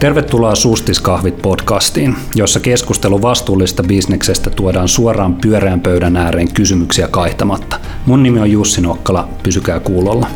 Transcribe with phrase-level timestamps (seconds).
[0.00, 7.80] Tervetuloa Sustiskahvit podcastiin, jossa keskustelu vastuullista bisneksestä tuodaan suoraan pyöreän pöydän ääreen kysymyksiä kaihtamatta.
[8.06, 10.26] Mun nimi on Jussi Nokkala, pysykää kuulolla.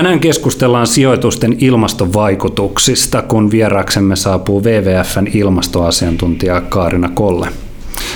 [0.00, 7.48] Tänään keskustellaan sijoitusten ilmastovaikutuksista, kun vieraksemme saapuu WWFn ilmastoasiantuntija Kaarina Kolle.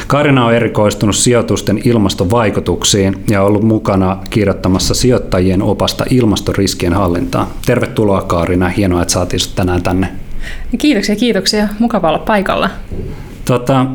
[0.07, 7.47] Kaarina on erikoistunut sijoitusten ilmastovaikutuksiin ja ollut mukana kirjoittamassa sijoittajien opasta ilmastoriskien hallintaan.
[7.67, 10.09] Tervetuloa Kaarina, hienoa, että saatiin tänään tänne.
[10.79, 11.69] Kiitoksia, kiitoksia.
[11.79, 12.71] Mukava olla paikalla.
[13.45, 13.87] Tota,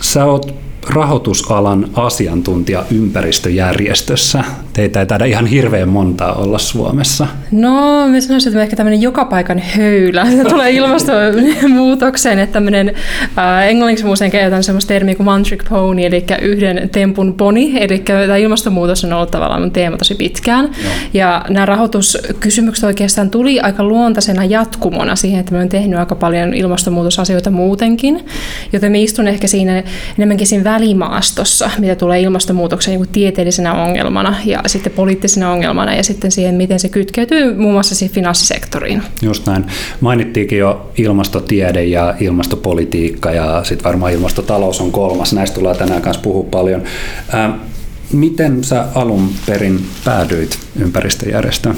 [0.00, 0.54] sä oot
[0.90, 4.44] rahoitusalan asiantuntija ympäristöjärjestössä.
[4.72, 7.26] Teitä ei taida ihan hirveän montaa olla Suomessa.
[7.50, 12.94] No, mä sanoisin, että ehkä tämmöinen joka paikan höylä tulee ilmastonmuutokseen, että tämmöinen
[13.38, 17.98] äh, englanniksi usein käytetään semmoista termiä kuin one trick pony, eli yhden tempun poni, eli
[17.98, 20.64] tämä ilmastonmuutos on ollut tavallaan mun teema tosi pitkään.
[20.64, 20.90] No.
[21.14, 26.54] Ja nämä rahoituskysymykset oikeastaan tuli aika luontaisena jatkumona siihen, että mä oon tehnyt aika paljon
[26.54, 28.26] ilmastonmuutosasioita muutenkin,
[28.72, 29.82] joten mä istun ehkä siinä
[30.18, 36.30] enemmänkin siinä välimaastossa, mitä tulee ilmastonmuutokseen niin tieteellisenä ongelmana ja sitten poliittisena ongelmana ja sitten
[36.30, 39.02] siihen, miten se kytkeytyy muun muassa siihen finanssisektoriin.
[39.22, 39.66] Just näin.
[40.00, 45.32] Mainittiinkin jo ilmastotiede ja ilmastopolitiikka ja sitten varmaan ilmastotalous on kolmas.
[45.32, 46.82] Näistä tullaan tänään kanssa puhua paljon.
[47.32, 47.58] Ää,
[48.12, 51.76] miten sä alun perin päädyit ympäristöjärjestöön?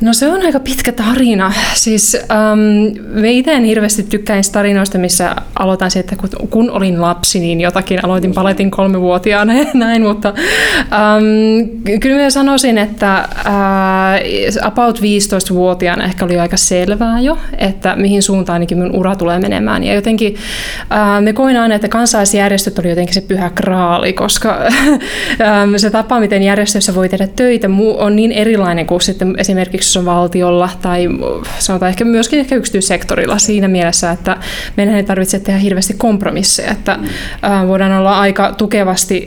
[0.00, 1.52] No se on aika pitkä tarina.
[1.74, 7.00] Siis ähm, me itse en hirveästi tykkään tarinoista, missä aloitan siitä, että kun, kun olin
[7.00, 10.34] lapsi, niin jotakin aloitin paletin kolmevuotiaana ja näin, mutta
[10.78, 13.26] ähm, kyllä mä sanoisin, että äh,
[14.62, 19.84] about 15-vuotiaana ehkä oli aika selvää jo, että mihin suuntaan ainakin mun ura tulee menemään.
[19.84, 20.36] Ja jotenkin
[20.92, 24.68] äh, me koin aina, että kansalaisjärjestöt oli jotenkin se pyhä kraali, koska äh,
[25.76, 31.08] se tapa, miten järjestöissä voi tehdä töitä, on niin erilainen kuin sitten esimerkiksi valtiolla tai
[31.58, 34.36] sanotaan ehkä myöskin ehkä yksityissektorilla siinä mielessä, että
[34.76, 36.98] meidän ei tarvitse tehdä hirveästi kompromisseja, että
[37.68, 39.26] voidaan olla aika tukevasti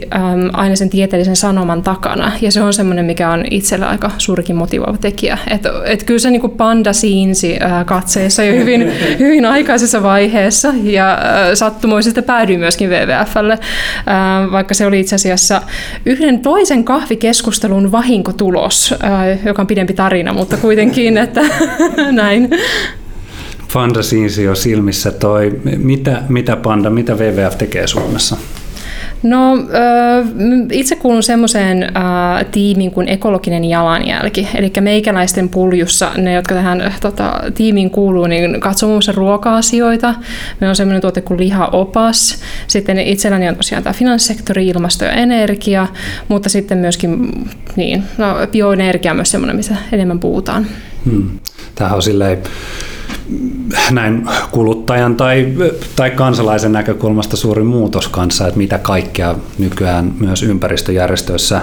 [0.52, 4.96] aina sen tieteellisen sanoman takana ja se on semmoinen, mikä on itselle aika suurikin motivoiva
[4.96, 5.38] tekijä.
[5.50, 11.18] Että et kyllä se niin kuin panda siinsi katseessa jo hyvin, hyvin aikaisessa vaiheessa ja
[11.54, 13.58] sattumoisesti päädyin myöskin WWFlle,
[14.52, 15.62] vaikka se oli itse asiassa
[16.06, 18.94] yhden toisen kahvikeskustelun vahinkotulos,
[19.44, 21.40] joka on pidempi tarina, mutta mutta kuitenkin, että
[22.12, 22.50] näin.
[23.72, 24.00] Panda
[24.44, 28.36] jo silmissä toi, mitä, mitä Panda, mitä WWF tekee Suomessa?
[29.22, 29.56] No
[30.72, 31.92] itse kuulun semmoiseen
[32.50, 38.86] tiimiin kuin ekologinen jalanjälki, eli meikäläisten puljussa, ne jotka tähän tota, tiimiin kuuluu, niin katsoo
[38.86, 40.14] muun muassa ruoka-asioita.
[40.60, 42.40] Meillä on semmoinen tuote kuin lihaopas.
[42.66, 45.86] Sitten itselläni on tosiaan tämä finanssisektori, ilmasto ja energia,
[46.28, 47.32] mutta sitten myöskin
[47.76, 50.66] niin, no, bioenergia on myös semmoinen, missä enemmän puhutaan.
[51.04, 51.38] Hmm.
[51.74, 52.38] Tämähän on silleen
[53.90, 55.54] näin kuluttajan tai,
[55.96, 61.60] tai kansalaisen näkökulmasta suuri muutos kanssa, että mitä kaikkea nykyään myös ympäristöjärjestöissä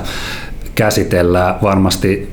[0.76, 1.56] käsitellään.
[1.62, 2.30] Varmasti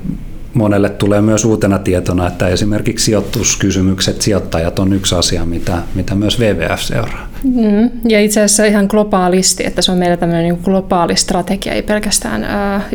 [0.53, 6.39] monelle tulee myös uutena tietona, että esimerkiksi sijoituskysymykset, sijoittajat on yksi asia, mitä, mitä myös
[6.39, 7.34] WWF seuraa.
[7.45, 11.81] Mm, ja itse asiassa ihan globaalisti, että se on meillä tämmöinen niin globaali strategia, ei
[11.83, 12.85] pelkästään äh,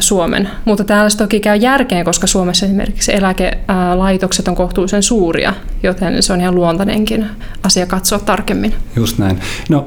[0.00, 0.48] Suomen.
[0.64, 6.32] Mutta täällä se toki käy järkeen, koska Suomessa esimerkiksi eläkelaitokset on kohtuullisen suuria, joten se
[6.32, 7.26] on ihan luontainenkin
[7.62, 8.74] asia katsoa tarkemmin.
[8.96, 9.38] Just näin.
[9.68, 9.86] No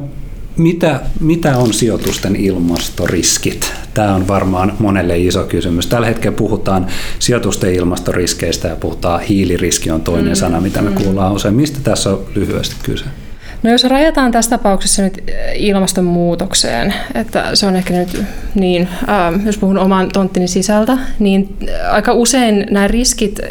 [0.57, 3.73] mitä, mitä on sijoitusten ilmastoriskit?
[3.93, 5.87] Tämä on varmaan monelle iso kysymys.
[5.87, 6.87] Tällä hetkellä puhutaan
[7.19, 10.95] sijoitusten ilmastoriskeistä ja puhutaan hiiliriski on toinen mm, sana, mitä me mm.
[10.95, 11.53] kuullaan usein.
[11.53, 13.05] Mistä tässä on lyhyesti kyse?
[13.63, 18.23] No jos rajataan tässä tapauksessa nyt eh, ilmastonmuutokseen, että se on ehkä nyt
[18.55, 23.49] niin, äh, jos puhun oman tonttini sisältä, niin äh, aika usein nämä riskit äh,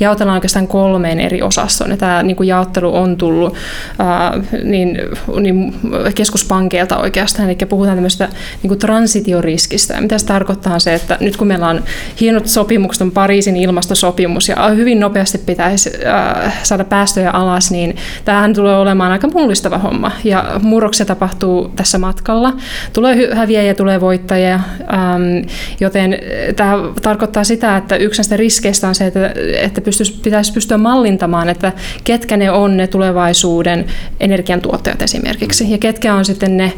[0.00, 1.90] jaotellaan oikeastaan kolmeen eri osastoon.
[1.90, 3.54] Ja tämä niin kuin jaottelu on tullut
[4.00, 4.98] äh, niin,
[5.40, 5.74] niin
[6.14, 8.28] keskuspankeilta oikeastaan, eli puhutaan tämmöistä
[8.62, 10.00] niin kuin transitioriskistä.
[10.00, 11.82] Mitä se tarkoittaa se, että nyt kun meillä on
[12.20, 18.54] hienot sopimukset, on Pariisin ilmastosopimus ja hyvin nopeasti pitäisi äh, saada päästöjä alas, niin tämähän
[18.54, 22.52] tulee olemaan on aika mullistava homma ja murroksia tapahtuu tässä matkalla.
[22.92, 25.48] Tulee häviäjiä, tulee voittajia, ähm,
[25.80, 26.18] joten
[26.56, 26.72] tämä
[27.02, 31.72] tarkoittaa sitä, että yksi näistä riskeistä on se, että, että pystyisi, pitäisi pystyä mallintamaan, että
[32.04, 33.84] ketkä ne on ne tulevaisuuden
[34.20, 36.72] energiantuottajat esimerkiksi ja ketkä on sitten ne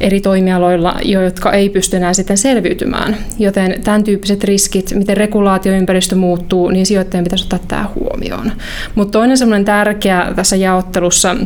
[0.00, 3.16] eri toimialoilla, jotka ei pysty enää sitten selviytymään.
[3.38, 8.52] Joten tämän tyyppiset riskit, miten regulaatioympäristö muuttuu, niin sijoittajien pitäisi ottaa tämä huomioon.
[8.94, 11.36] Mutta toinen semmoinen tärkeä tässä jaottelussa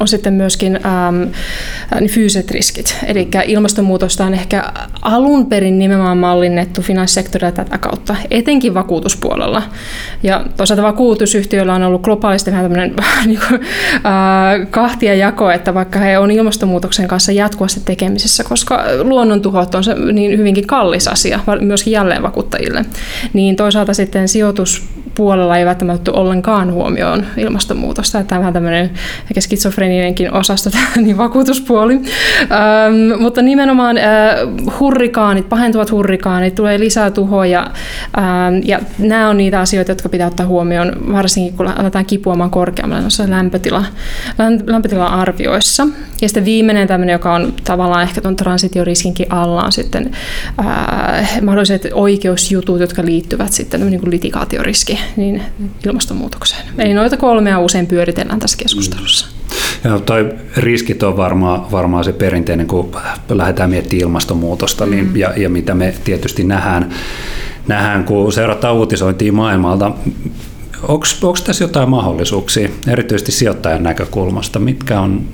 [0.00, 1.22] on sitten myöskin ähm,
[2.00, 2.96] niin fyysiset riskit.
[3.06, 4.72] Eli ilmastonmuutosta on ehkä
[5.02, 9.62] alun perin nimenomaan mallinnettu finanssisektorilla tätä kautta, etenkin vakuutuspuolella.
[10.22, 12.94] Ja toisaalta vakuutusyhtiöillä on ollut globaalisti vähän tämmöinen
[13.26, 13.60] niin kuin,
[13.94, 19.94] äh, kahtia jako, että vaikka he on ilmastonmuutoksen kanssa jatkuvasti tekemisessä, koska luonnontuhot on se
[19.94, 22.84] niin hyvinkin kallis asia myöskin jälleen vakuuttajille,
[23.32, 24.28] niin toisaalta sitten
[25.20, 28.24] sijoituspuolella ei välttämättä ollenkaan huomioon ilmastonmuutosta.
[28.24, 28.90] Tämä on vähän tämmöinen
[29.22, 31.94] ehkä skitsofreninenkin osasto, niin vakuutuspuoli.
[31.94, 34.04] Ähm, mutta nimenomaan äh,
[34.80, 37.60] hurrikaanit, pahentuvat hurrikaanit, tulee lisää tuhoja
[38.18, 43.02] ähm, ja nämä on niitä asioita, jotka pitää ottaa huomioon, varsinkin kun aletaan kipuamaan korkeammalle
[43.02, 43.84] noissa lämpötila,
[44.66, 45.88] lämpötila-arvioissa.
[46.22, 50.10] Ja sitten viimeinen tämmöinen, joka on tavallaan ehkä tuon transitioriskinkin alla, on sitten
[50.60, 55.42] äh, mahdolliset oikeusjutut, jotka liittyvät sitten niin kuin litigaatioriski niin
[55.86, 56.62] ilmastonmuutokseen.
[56.78, 59.26] Eli noita kolmea usein pyöritellään tässä keskustelussa.
[59.26, 59.90] Mm.
[59.90, 62.96] Ja toi riskit on varmaan, varmaan se perinteinen, kun
[63.28, 65.16] lähdetään miettimään ilmastonmuutosta niin, mm.
[65.16, 66.90] ja, ja mitä me tietysti nähdään,
[67.68, 69.92] nähdään kun seurataan uutisointia maailmalta.
[70.82, 74.58] Onko tässä jotain mahdollisuuksia, erityisesti sijoittajan näkökulmasta?
[74.58, 75.24] Mitkä on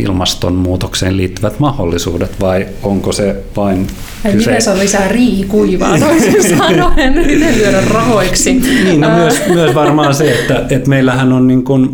[0.00, 3.86] ilmastonmuutokseen liittyvät mahdollisuudet vai onko se vain
[4.22, 4.36] kyse...
[4.36, 8.54] Miten se on lisää riihikuivaa toisin sanoen, miten lyödä rahoiksi?
[8.54, 11.90] Niin, no myös, myös varmaan se, että, että meillähän on niin kuin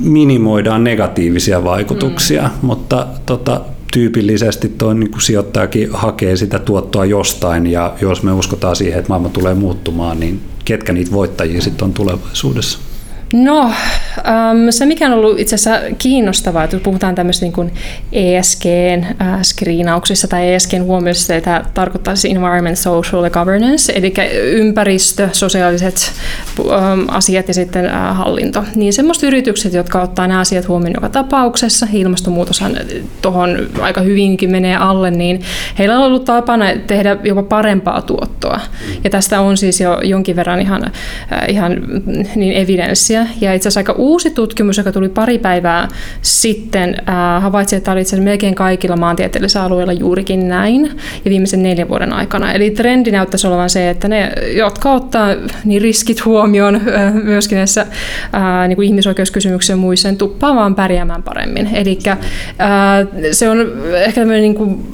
[0.00, 2.66] minimoidaan negatiivisia vaikutuksia, mm.
[2.66, 3.60] mutta tota,
[3.92, 9.08] tyypillisesti tuo niin kuin sijoittajakin hakee sitä tuottoa jostain ja jos me uskotaan siihen, että
[9.08, 12.78] maailma tulee muuttumaan, niin ketkä niitä voittajia sitten on tulevaisuudessa?
[13.32, 13.70] No,
[14.70, 17.72] se mikä on ollut itse asiassa kiinnostavaa, että puhutaan tämmöistä niin
[18.12, 26.12] ESG-screenauksissa tai ESGn huomioissa, että tarkoittaa siis environment, social ja governance, eli ympäristö, sosiaaliset
[27.08, 28.64] asiat ja sitten hallinto.
[28.74, 32.76] Niin semmoiset yritykset, jotka ottaa nämä asiat huomioon joka tapauksessa, ilmastonmuutoshan
[33.22, 35.40] tuohon aika hyvinkin menee alle, niin
[35.78, 38.60] heillä on ollut tapana tehdä jopa parempaa tuottoa.
[39.04, 40.92] Ja tästä on siis jo jonkin verran ihan,
[41.48, 41.76] ihan
[42.36, 45.88] niin evidenssiä, ja itse asiassa aika uusi tutkimus, joka tuli pari päivää
[46.22, 50.84] sitten, äh, havaitsi, että oli itse melkein kaikilla maantieteellisillä alueilla juurikin näin
[51.24, 52.52] ja viimeisen neljän vuoden aikana.
[52.52, 55.28] Eli trendi näyttäisi olevan se, että ne, jotka ottaa
[55.64, 60.74] niin riskit huomioon äh, myöskin näissä äh, niin kuin ihmisoikeuskysymyksissä ja muissa, niin tuppaa vaan
[60.74, 61.70] pärjäämään paremmin.
[61.74, 61.98] Eli
[63.32, 63.58] se on
[63.94, 64.84] ehkä tämmöinen niin kuin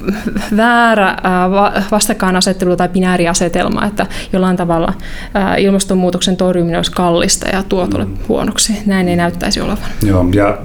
[0.57, 4.93] väärä äh, vastakkainasettelu tai binääriasetelma, että jollain tavalla
[5.35, 8.73] äh, ilmastonmuutoksen torjuminen olisi kallista ja tuotolle huonoksi.
[8.85, 9.89] Näin ei näyttäisi olevan.
[10.05, 10.57] Joo, ja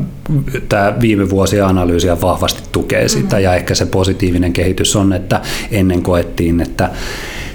[0.68, 3.44] tämä viime vuosien analyysiä vahvasti tukee sitä, mm-hmm.
[3.44, 5.40] ja ehkä se positiivinen kehitys on, että
[5.70, 6.90] ennen koettiin, että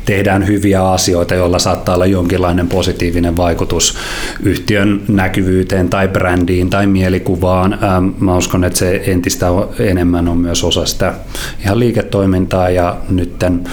[0.06, 3.98] tehdään hyviä asioita, joilla saattaa olla jonkinlainen positiivinen vaikutus
[4.44, 7.74] yhtiön näkyvyyteen tai brändiin tai mielikuvaan.
[7.74, 9.48] Ähm, mä uskon, että se entistä
[9.80, 11.14] enemmän on myös osa sitä
[11.64, 13.64] ihan liiketoimintaa ja nytten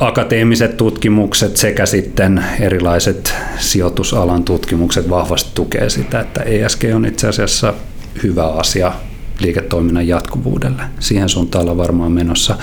[0.00, 7.74] akateemiset tutkimukset sekä sitten erilaiset sijoitusalan tutkimukset vahvasti tukee sitä, että ESG on itse asiassa
[8.22, 8.92] hyvä asia
[9.40, 10.82] liiketoiminnan jatkuvuudelle.
[10.98, 12.56] Siihen suuntaan ollaan varmaan menossa.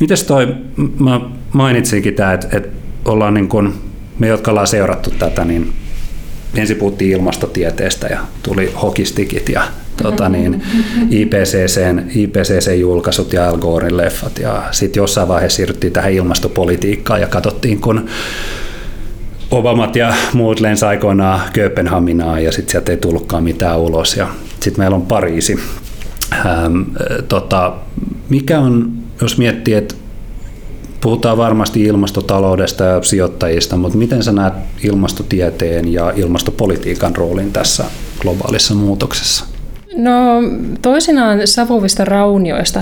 [0.00, 0.54] Mites toi,
[0.98, 1.20] mä
[1.52, 2.68] mainitsinkin tämä, että, että
[3.04, 3.74] ollaan niin kun,
[4.18, 5.72] me jotka ollaan seurattu tätä, niin
[6.54, 9.62] ensin puhuttiin ilmastotieteestä ja tuli hokistikit ja
[10.02, 10.62] tota niin,
[11.10, 14.38] IPCCn, IPCC-julkaisut ja Al Gorein leffat.
[14.38, 18.08] Ja sitten jossain vaiheessa siirryttiin tähän ilmastopolitiikkaan ja katsottiin, kun
[19.50, 24.16] Obamat ja muut lensi aikoinaan Kööpenhaminaan ja sitten sieltä ei tullutkaan mitään ulos.
[24.16, 24.28] Ja
[24.60, 25.58] sitten meillä on Pariisi.
[26.46, 26.82] Ähm,
[27.28, 27.74] tota,
[28.28, 29.94] mikä on, jos miettii, että
[31.00, 37.84] puhutaan varmasti ilmastotaloudesta ja sijoittajista, mutta miten sä näet ilmastotieteen ja ilmastopolitiikan roolin tässä
[38.20, 39.51] globaalissa muutoksessa?
[39.96, 40.42] No
[40.82, 42.80] toisinaan savuvista raunioista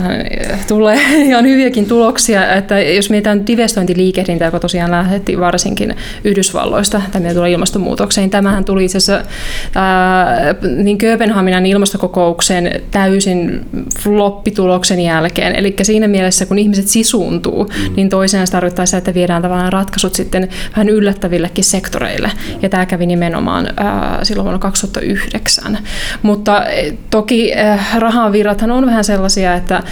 [0.69, 7.51] tulee ihan hyviäkin tuloksia, että jos mietitään divestointiliikehdintä, joka tosiaan lähetti varsinkin Yhdysvalloista, tämä tulee
[7.51, 9.29] ilmastonmuutokseen, niin tämähän tuli itse asiassa
[9.75, 13.67] ää, niin Kööpenhaminan ilmastokokouksen täysin
[13.99, 15.55] floppituloksen jälkeen.
[15.55, 17.97] Eli siinä mielessä, kun ihmiset sisuuntuu, mm.
[17.97, 22.31] niin toisinaan se tarkoittaa sitä, että viedään tavallaan ratkaisut sitten vähän yllättävillekin sektoreille.
[22.63, 25.79] Ja tämä kävi nimenomaan ää, silloin vuonna 2009.
[26.23, 26.63] Mutta
[27.11, 29.83] Toki äh, rahavirrathan on vähän sellaisia, että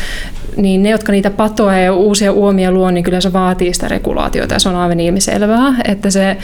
[0.58, 4.54] niin ne, jotka niitä patoa ja uusia uomia luo, niin kyllä se vaatii sitä regulaatiota
[4.54, 6.36] ja se on aivan ilmiselvää, että se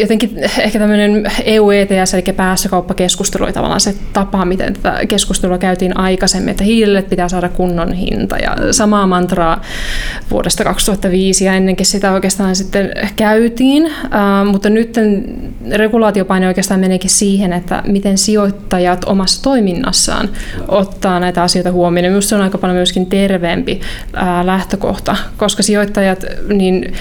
[0.00, 6.48] jotenkin ehkä tämmöinen EU-ETS, eli päästökauppakeskustelu oli tavallaan se tapa, miten tätä keskustelua käytiin aikaisemmin,
[6.48, 8.36] että hiilelle pitää saada kunnon hinta.
[8.36, 9.60] Ja samaa mantraa
[10.30, 14.94] vuodesta 2005 ja ennenkin sitä oikeastaan sitten käytiin, uh, mutta nyt
[15.70, 19.42] regulaatiopaine oikeastaan meneekin siihen, että miten sijoittajat omassa
[19.84, 20.28] toiminnassaan
[20.68, 22.12] ottaa näitä asioita huomioon.
[22.12, 23.80] Minusta se on aika paljon myöskin terveempi
[24.14, 26.92] ää, lähtökohta, koska sijoittajat niin,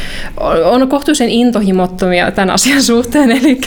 [0.66, 3.62] on kohtuullisen intohimottomia tämän asian suhteen, eli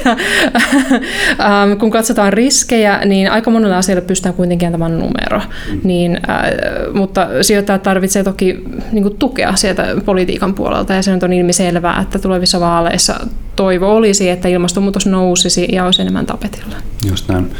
[1.39, 5.41] ää, kun katsotaan riskejä, niin aika monella asialla pystytään kuitenkin antamaan numero,
[5.73, 5.81] mm.
[5.85, 6.53] niin, ää,
[6.95, 12.01] mutta sijoittajat tarvitsevat toki niin kuin, tukea sieltä politiikan puolelta, ja se nyt on ilmiselvää,
[12.01, 16.77] että tulevissa vaaleissa toivo olisi, että ilmastonmuutos nousisi ja olisi enemmän tapetilla.
[17.09, 17.51] Just näin.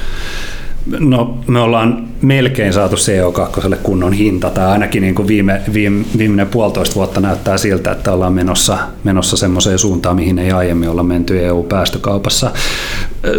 [0.87, 6.47] No, me ollaan melkein saatu CO2 kunnon hinta, tai ainakin niin kuin viime, viime, viimeinen
[6.47, 11.45] puolitoista vuotta näyttää siltä, että ollaan menossa, menossa semmoiseen suuntaan, mihin ei aiemmin olla menty
[11.45, 12.51] EU-päästökaupassa.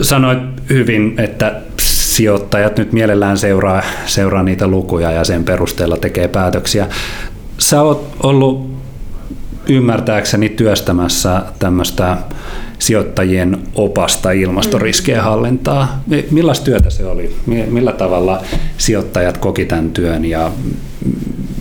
[0.02, 0.40] Sanoit
[0.70, 6.88] hyvin, että sijoittajat nyt mielellään seuraa, seuraa niitä lukuja ja sen perusteella tekee päätöksiä.
[7.58, 8.78] Sä oot ollut
[9.70, 12.18] ymmärtääkseni työstämässä tämmöistä
[12.80, 16.04] sijoittajien opasta ilmastoriskien hallintaa.
[16.32, 17.36] Millaista työtä se oli?
[17.46, 18.42] Millä tavalla
[18.78, 20.52] sijoittajat koki tämän työn ja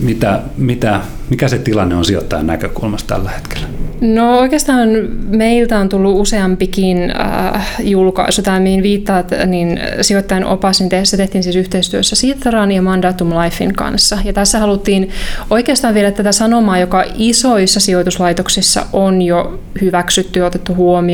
[0.01, 3.67] mitä, mitä, mikä se tilanne on sijoittajan näkökulmasta tällä hetkellä?
[4.01, 4.89] No oikeastaan
[5.27, 11.43] meiltä on tullut useampikin äh, julkaisu, tämä mihin viittaat, niin sijoittajan opas, niin tässä tehtiin
[11.43, 14.17] siis yhteistyössä Sitran ja Mandatum Lifein kanssa.
[14.23, 15.09] Ja tässä haluttiin
[15.49, 21.06] oikeastaan viedä tätä sanomaa, joka isoissa sijoituslaitoksissa on jo hyväksytty ja otettu huomioon,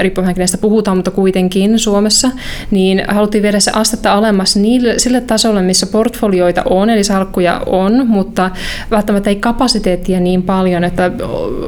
[0.00, 2.30] riippuen kenestä puhutaan, mutta kuitenkin Suomessa,
[2.70, 8.06] niin haluttiin viedä se astetta alemmas niille, sille tasolle, missä portfolioita on, eli salkkuja on,
[8.06, 8.50] mutta
[8.90, 11.10] välttämättä ei kapasiteettia niin paljon, että,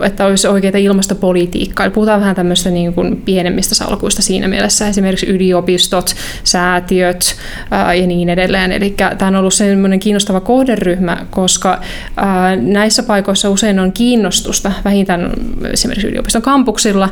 [0.03, 1.87] että olisi oikeita ilmastopolitiikkaa.
[1.87, 7.37] Eli puhutaan vähän tämmöistä niin kuin pienemmistä salkuista siinä mielessä, esimerkiksi yliopistot, säätiöt
[7.71, 8.73] ää, ja niin edelleen.
[8.73, 11.81] Eli tämä on ollut semmoinen kiinnostava kohderyhmä, koska
[12.17, 15.31] ää, näissä paikoissa usein on kiinnostusta, vähintään
[15.73, 17.09] esimerkiksi yliopiston kampuksilla,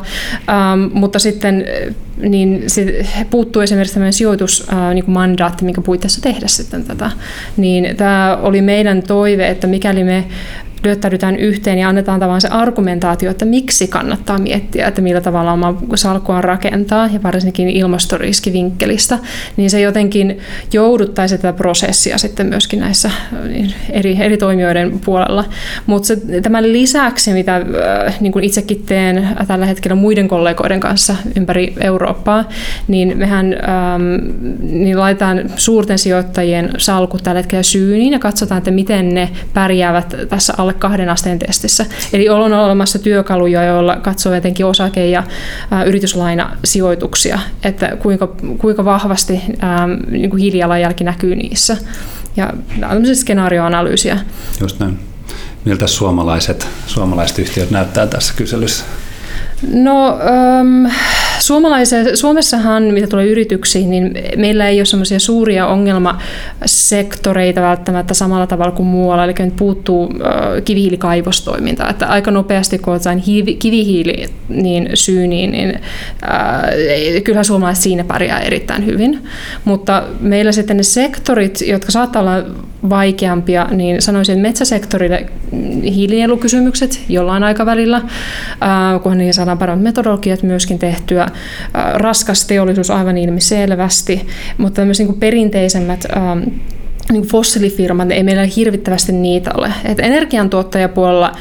[0.46, 1.64] ää, mutta sitten
[2.28, 7.10] niin se puuttuu esimerkiksi tämmöinen sijoitusmandaatti, minkä puitteissa tehdä sitten tätä.
[7.56, 10.24] Niin tämä oli meidän toive, että mikäli me
[10.84, 15.82] lyöttäydytään yhteen ja annetaan tavallaan se argumentaatio, että miksi kannattaa miettiä, että millä tavalla oma
[15.94, 19.18] salkua rakentaa ja varsinkin ilmastoriskivinkkelistä,
[19.56, 20.38] niin se jotenkin
[20.72, 23.10] jouduttaisi tätä prosessia sitten myöskin näissä
[23.48, 25.44] niin eri, eri toimijoiden puolella.
[25.86, 26.08] Mutta
[26.42, 27.60] tämän lisäksi, mitä
[28.20, 32.12] niin itsekin teen tällä hetkellä muiden kollegoiden kanssa ympäri Eurooppaa,
[32.88, 34.02] niin mehän ähm,
[34.61, 40.54] niin laitetaan suurten sijoittajien salkut tällä hetkellä syyniin ja katsotaan, että miten ne pärjäävät tässä
[40.59, 41.87] alle kahden asteen testissä.
[42.12, 45.23] Eli on olemassa työkaluja, joilla katsoo etenkin osake- ja
[45.73, 49.66] ä, yrityslainasijoituksia, että kuinka, kuinka vahvasti ä,
[50.11, 51.76] niin kuin hiilijalanjälki näkyy niissä.
[52.37, 54.19] Ja tämmöisiä skenaarioanalyysiä.
[54.61, 54.99] Just näin.
[55.64, 58.85] Miltä suomalaiset, suomalaiset yhtiöt näyttää tässä kyselyssä?
[59.73, 60.19] No,
[62.14, 68.87] Suomessahan, mitä tulee yrityksiin, niin meillä ei ole semmoisia suuria ongelmasektoreita välttämättä samalla tavalla kuin
[68.87, 71.88] muualla, eli nyt puuttuu äh, kivihiilikaivostoiminta.
[71.88, 73.22] Että aika nopeasti, kun otetaan
[73.58, 75.80] kivihiili niin syyniin, niin
[76.25, 79.25] äh, kyllähän suomalaiset siinä pärjää erittäin hyvin.
[79.64, 82.44] Mutta meillä sitten ne sektorit, jotka saattaa olla
[82.88, 85.26] vaikeampia, niin sanoisin että metsäsektorille
[85.84, 91.26] hiilinielukysymykset jollain aikavälillä, äh, kunhan niihin saadaan paremmat metodologiat myöskin tehtyä.
[91.76, 94.26] Äh, raskas teollisuus aivan ilmiselvästi,
[94.58, 96.06] mutta tämmöiset niin perinteisemmät
[97.12, 99.72] niin fossiilifirmat, ei meillä hirvittävästi niitä ole.
[99.84, 101.32] Et energiantuottajapuolella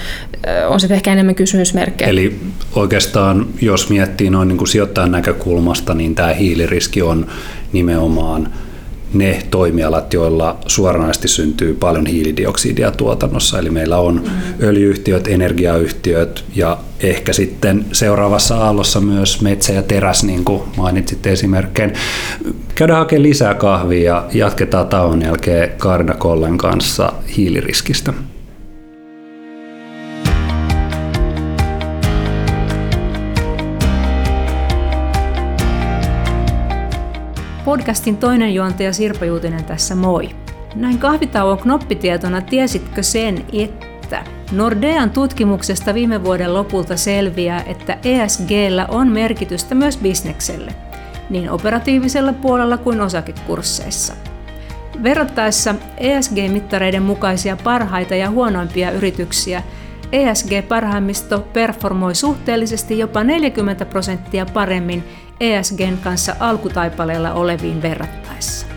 [0.47, 2.09] äh, on sitten ehkä enemmän kysymysmerkkejä.
[2.09, 2.39] Eli
[2.75, 7.27] oikeastaan, jos miettii noin niin kuin sijoittajan näkökulmasta, niin tämä hiiliriski on
[7.73, 8.49] nimenomaan
[9.13, 13.59] ne toimialat, joilla suoranaisesti syntyy paljon hiilidioksidia tuotannossa.
[13.59, 14.23] Eli meillä on
[14.61, 21.93] öljyyhtiöt, energiayhtiöt ja ehkä sitten seuraavassa aallossa myös metsä ja teräs, niin kuin mainitsit esimerkkein.
[22.75, 28.13] Käydään hakemaan lisää kahvia ja jatketaan tauon jälkeen Karda Kollen kanssa hiiliriskistä.
[37.81, 40.29] Podcastin toinen juontaja Sirpa Juutinen tässä moi.
[40.75, 49.07] Näin kahvitauon knoppitietona tiesitkö sen, että Nordean tutkimuksesta viime vuoden lopulta selviää, että ESGllä on
[49.07, 50.75] merkitystä myös bisnekselle,
[51.29, 54.13] niin operatiivisella puolella kuin osakekursseissa.
[55.03, 59.63] Verrattaessa ESG-mittareiden mukaisia parhaita ja huonoimpia yrityksiä,
[60.11, 65.03] ESG-parhaimmisto performoi suhteellisesti jopa 40 prosenttia paremmin
[65.41, 68.67] ESGn kanssa alkutaipaleella oleviin verrattaessa.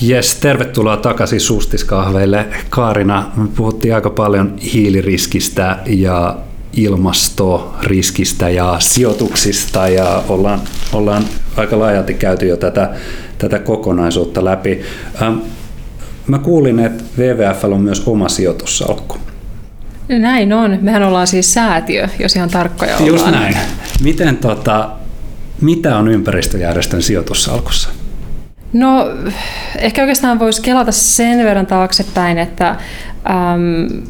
[0.00, 2.46] Jes, tervetuloa takaisin Sustiskahveille.
[2.70, 6.36] Kaarina, puhuttiin aika paljon hiiliriskistä ja
[6.76, 10.60] ilmastoriskistä ja sijoituksista ja ollaan,
[10.92, 11.24] ollaan
[11.56, 12.90] aika laajalti käyty jo tätä,
[13.38, 14.82] tätä kokonaisuutta läpi.
[15.22, 15.38] Ähm,
[16.26, 19.16] mä kuulin, että WWF on myös oma sijoitussalkku.
[20.08, 20.78] Näin on.
[20.82, 23.08] Mehän ollaan siis säätiö, jos ihan tarkkoja ollaan.
[23.08, 23.56] Just näin.
[24.02, 24.90] Miten, tota,
[25.60, 27.88] mitä on ympäristöjärjestön sijoitussalkussa?
[28.72, 29.06] No
[29.78, 32.76] ehkä oikeastaan voisi kelata sen verran taaksepäin, että
[33.30, 34.02] Ähm,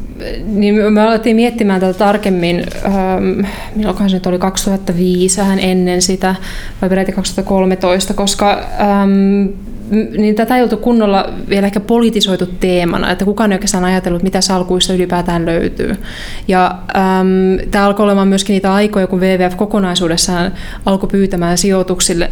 [0.45, 6.35] niin me alettiin miettimään tätä tarkemmin, ähm, milloinkohan se nyt oli 2005, vähän ennen sitä,
[6.81, 9.47] vai peräti 2013, koska ähm,
[10.17, 14.41] niin tätä ei oltu kunnolla vielä ehkä politisoitu teemana, että kukaan ei oikeastaan ajatellut, mitä
[14.41, 15.95] salkuista ylipäätään löytyy.
[16.47, 20.51] Ja äm, tämä alkoi olemaan myöskin niitä aikoja, kun WWF kokonaisuudessaan
[20.85, 22.31] alkoi pyytämään sijoituksille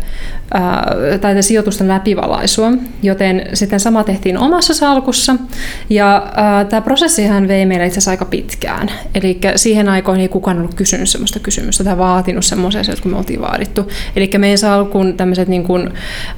[0.54, 0.86] ää,
[1.22, 2.72] tai sijoitusten läpivalaisua,
[3.04, 5.36] joten sitten sama tehtiin omassa salkussa.
[5.90, 8.90] Ja ää, tämä prosessihan vei meille itse asiassa aika pitkään.
[9.16, 13.18] Eli siihen aikoihin ei kukaan ollut kysynyt sellaista kysymystä tai vaatinut semmoisia asioita, kun me
[13.18, 13.88] oltiin vaadittu.
[14.16, 15.90] Eli meidän salkun tämmöiset niin kuin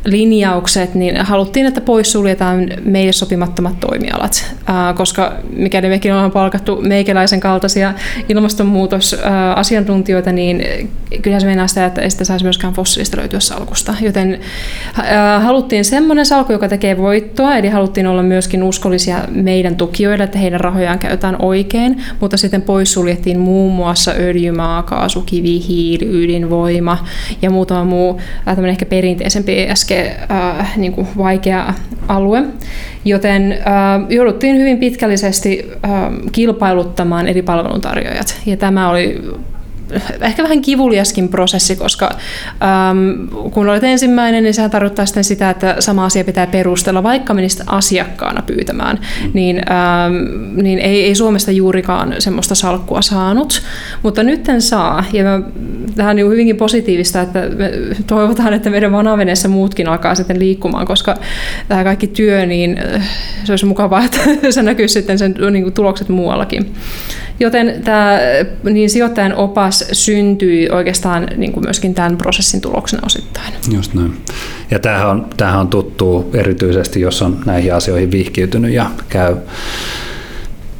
[0.06, 4.56] linjaukset, niin haluttiin, että poissuljetaan meille sopimattomat toimialat,
[4.96, 7.94] koska mikäli mekin ollaan palkattu meikäläisen kaltaisia
[8.30, 10.89] ilmastonmuutosasiantuntijoita, niin
[11.22, 13.94] kyllä se meinaa sitä, että ei sitä saisi myöskään fossiilista löytyä salkusta.
[14.01, 14.39] Joten
[15.42, 20.60] haluttiin semmoinen salku, joka tekee voittoa, eli haluttiin olla myöskin uskollisia meidän tukijoille, että heidän
[20.60, 26.98] rahojaan käytetään oikein, mutta sitten poissuljettiin muun muassa öljy, maakaasu, kivi, hiili, ydinvoima
[27.41, 28.20] ja muutama muu
[28.70, 31.74] ehkä perinteisempi ESG äh, niin kuin vaikea
[32.08, 32.44] alue,
[33.05, 33.58] joten äh,
[34.10, 35.91] jouduttiin hyvin pitkällisesti äh,
[36.32, 38.41] kilpailuttamaan eri palveluntarjoajat.
[38.46, 39.22] Ja tämä oli
[40.22, 42.10] ehkä vähän kivuliaskin prosessi, koska
[42.89, 47.34] äm, kun olet ensimmäinen, niin sehän tarkoittaa sitten sitä, että sama asia pitää perustella, vaikka
[47.34, 49.32] menisit asiakkaana pyytämään, mm.
[49.34, 53.62] niin, äm, niin ei, ei Suomesta juurikaan semmoista salkkua saanut,
[54.04, 55.24] mutta nyt saa, ja
[55.95, 57.71] tähän on niin hyvinkin positiivista, että me
[58.08, 61.17] toivotaan, että meidän vanaveneessä muutkin alkaa sitten liikkumaan, koska
[61.67, 62.80] tämä kaikki työ, niin
[63.43, 64.19] se olisi mukavaa, että
[64.52, 66.74] se näkyy sitten sen niin kuin tulokset muuallakin.
[67.39, 68.19] Joten tämä
[68.63, 73.54] niin sijoittajan opas syntyi oikeastaan niin kuin myöskin tämän prosessin tuloksena osittain.
[73.74, 74.13] Just näin.
[74.71, 79.36] Ja tämähän on, tämähän on tuttu erityisesti, jos on näihin asioihin vihkiytynyt ja käy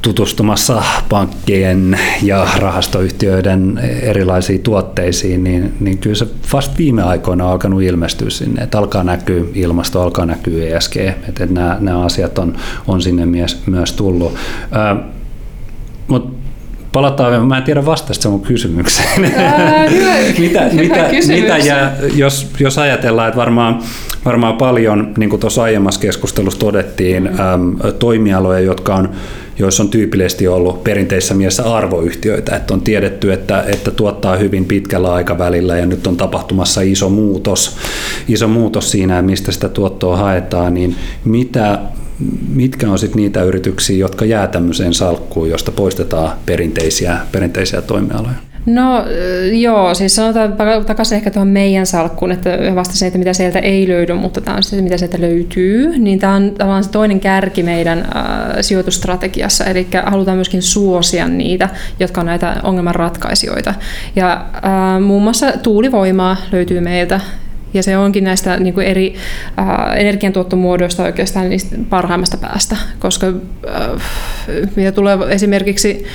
[0.02, 7.82] tutustumassa pankkien ja rahastoyhtiöiden erilaisiin tuotteisiin, niin, niin kyllä se vasta viime aikoina on alkanut
[7.82, 13.02] ilmestyä sinne, että alkaa näkyä ilmasto, alkaa näkyä ESG, että nämä, nämä asiat on, on
[13.02, 14.34] sinne myös, myös tullut.
[16.08, 16.45] Mutta
[16.96, 19.32] palataan, mä en tiedä vastasta mun kysymykseen.
[19.36, 23.78] Ää, hyvä, mitä, hyvä mitä, mitä jää, jos, jos ajatellaan, että varmaan,
[24.24, 27.40] varmaan paljon, niin kuin tuossa aiemmassa keskustelussa todettiin, mm.
[27.40, 29.08] äm, toimialoja, jotka on
[29.58, 35.12] joissa on tyypillisesti ollut perinteisessä mielessä arvoyhtiöitä, että on tiedetty, että, että tuottaa hyvin pitkällä
[35.12, 37.76] aikavälillä ja nyt on tapahtumassa iso muutos,
[38.28, 41.78] iso muutos siinä, mistä sitä tuottoa haetaan, niin mitä,
[42.48, 48.34] mitkä on sitten niitä yrityksiä, jotka jää tämmöiseen salkkuun, josta poistetaan perinteisiä, perinteisiä toimialoja?
[48.66, 49.04] No
[49.52, 53.88] joo, siis sanotaan takaisin ehkä tuohon meidän salkkuun, että vasta se, että mitä sieltä ei
[53.88, 57.62] löydy, mutta tämä on se, mitä sieltä löytyy, niin tämä on tavallaan se toinen kärki
[57.62, 58.04] meidän äh,
[58.60, 61.68] sijoitustrategiassa, eli halutaan myöskin suosia niitä,
[62.00, 63.74] jotka on näitä ongelmanratkaisijoita.
[64.16, 67.20] Ja äh, muun muassa tuulivoimaa löytyy meiltä,
[67.76, 69.14] Ja se onkin näistä niin kuin eri
[69.58, 74.02] äh, energiantuottomuodoista oikeastaan niistä parhaimmasta päästä, koska äh,
[74.76, 76.06] mitä tulee esimerkiksi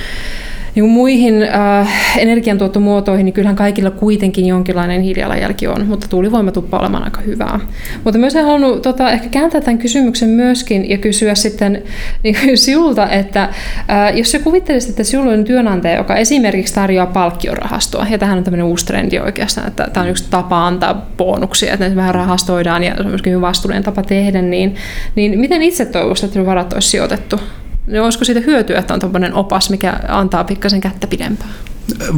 [0.74, 7.04] niin muihin äh, energiantuottomuotoihin, niin kyllähän kaikilla kuitenkin jonkinlainen hiilijalanjälki on, mutta tuulivoima tuppaa olemaan
[7.04, 7.60] aika hyvää.
[8.04, 11.82] Mutta myös olen halunnut tota, ehkä kääntää tämän kysymyksen myöskin ja kysyä sitten
[12.22, 18.06] niin sinulta, että äh, jos sä kuvittelisit, että sinulla on työnantaja, joka esimerkiksi tarjoaa palkkiorahastoa,
[18.10, 21.88] ja tähän on tämmöinen uusi trendi oikeastaan, että tämä on yksi tapa antaa bonuksia, että
[21.88, 24.74] ne vähän rahastoidaan ja se on myöskin vastuullinen tapa tehdä, niin,
[25.14, 27.40] niin miten itse toivoisit, että varat olisi sijoitettu
[27.86, 31.50] niin olisiko siitä hyötyä, että on tuommoinen opas, mikä antaa pikkasen kättä pidempään?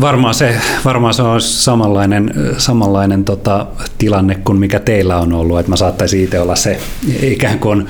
[0.00, 3.66] Varmaan se, varmaan se on samanlainen, samanlainen tota,
[3.98, 6.80] tilanne kuin mikä teillä on ollut, että mä saattaisin itse olla se
[7.22, 7.86] ikään kuin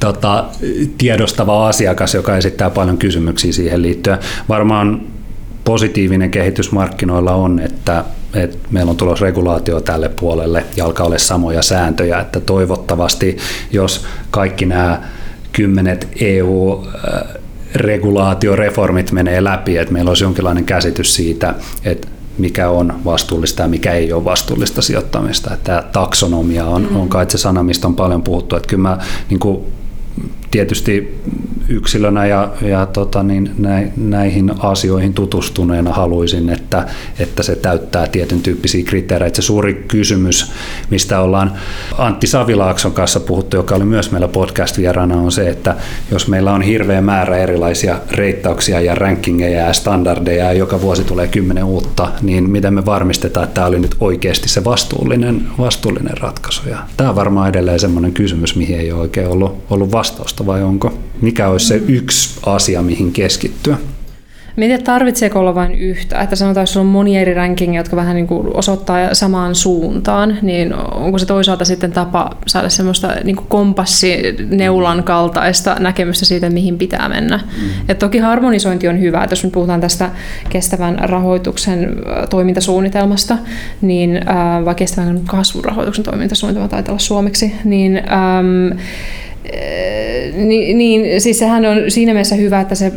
[0.00, 0.44] tota,
[0.98, 4.18] tiedostava asiakas, joka esittää paljon kysymyksiä siihen liittyen.
[4.48, 5.00] Varmaan
[5.64, 11.18] positiivinen kehitys markkinoilla on, että, että meillä on tulossa regulaatio tälle puolelle ja alkaa olla
[11.18, 13.36] samoja sääntöjä, että toivottavasti
[13.72, 15.02] jos kaikki nämä
[15.56, 23.68] kymmenet EU-regulaatioreformit menee läpi, että meillä olisi jonkinlainen käsitys siitä, että mikä on vastuullista ja
[23.68, 25.54] mikä ei ole vastuullista sijoittamista.
[25.54, 26.96] Että tämä taksonomia on, mm.
[26.96, 28.56] on kai se sana, mistä on paljon puhuttu.
[28.56, 28.98] Että kyllä mä
[29.30, 29.64] niin kuin,
[30.54, 31.18] tietysti
[31.68, 33.50] yksilönä ja, ja tota, niin
[33.96, 36.86] näihin asioihin tutustuneena haluaisin, että,
[37.18, 39.36] että se täyttää tietyn tyyppisiä kriteereitä.
[39.36, 40.52] Se suuri kysymys,
[40.90, 41.52] mistä ollaan
[41.98, 45.76] Antti Savilaakson kanssa puhuttu, joka oli myös meillä podcast-vieraana, on se, että
[46.10, 51.26] jos meillä on hirveä määrä erilaisia reittauksia ja rankingeja ja standardeja ja joka vuosi tulee
[51.28, 56.68] kymmenen uutta, niin miten me varmistetaan, että tämä oli nyt oikeasti se vastuullinen, vastuullinen ratkaisu.
[56.68, 60.62] Ja tämä on varmaan edelleen sellainen kysymys, mihin ei ole oikein ollut, ollut vastausta, vai
[60.62, 60.98] onko?
[61.20, 63.76] Mikä olisi se yksi asia, mihin keskittyä.
[64.56, 66.20] Mietin, tarvitseeko olla vain yhtä?
[66.20, 70.74] Että sanotaan, että on monia eri rankingeja, jotka vähän niin kuin osoittaa samaan suuntaan, niin
[70.74, 77.08] onko se toisaalta sitten tapa saada semmoista niin kuin kompassineulan kaltaista näkemystä siitä, mihin pitää
[77.08, 77.36] mennä?
[77.36, 77.68] Mm.
[77.88, 80.10] Et toki harmonisointi on hyvä, että jos nyt puhutaan tästä
[80.48, 81.96] kestävän rahoituksen
[82.30, 83.38] toimintasuunnitelmasta,
[83.80, 84.20] niin,
[84.64, 88.78] vai kestävän kasvurahoituksen toimintasuunnitelma taitaa olla suomeksi, niin ähm,
[90.36, 92.92] niin, niin, siis sehän on siinä mielessä hyvä, että se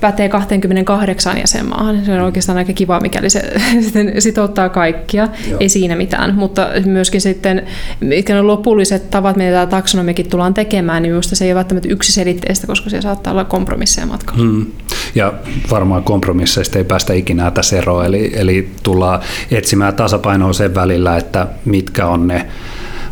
[0.00, 2.04] pätee 28 jäsenmaahan.
[2.04, 3.42] Se on oikeastaan aika kiva, mikäli se
[3.84, 5.28] sitten sitouttaa kaikkia.
[5.48, 5.56] Joo.
[5.60, 7.62] Ei siinä mitään, mutta myöskin sitten,
[8.00, 11.88] mitkä ne lopulliset tavat, mitä tämä taksonomikin tullaan tekemään, niin minusta se ei ole välttämättä
[11.88, 14.42] yksiselitteistä, koska se saattaa olla kompromisseja matkalla.
[14.42, 14.66] Hmm.
[15.14, 15.32] Ja
[15.70, 21.46] varmaan kompromisseista ei päästä ikinä tässä eroon, eli, eli tullaan etsimään tasapainoa sen välillä, että
[21.64, 22.46] mitkä on ne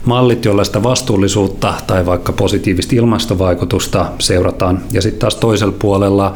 [0.07, 4.83] mallit, joilla sitä vastuullisuutta tai vaikka positiivista ilmastovaikutusta seurataan.
[4.93, 6.35] Ja sitten taas toisella puolella,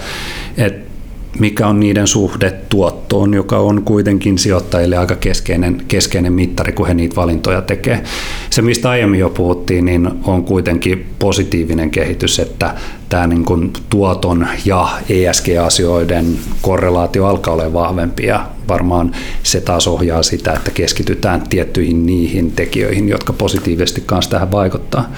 [0.57, 0.90] että
[1.39, 6.95] mikä on niiden suhde tuottoon, joka on kuitenkin sijoittajille aika keskeinen, keskeinen mittari, kun he
[6.95, 8.05] niitä valintoja tekee.
[8.51, 12.75] Se, mistä aiemmin jo puhuttiin, niin on kuitenkin positiivinen kehitys, että
[13.09, 16.27] tämä niin kuin tuoton ja ESG-asioiden
[16.63, 19.13] korrelaatio alkaa olla vahvempi ja varmaan
[19.43, 25.13] se taas ohjaa sitä, että keskitytään tiettyihin niihin tekijöihin, jotka positiivisesti kanssa tähän vaikuttaa.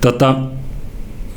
[0.00, 0.34] Tota,